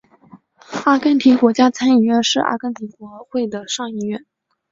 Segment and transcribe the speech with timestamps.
[0.85, 4.25] 阿根廷国家参议院是阿根廷国会的上议院。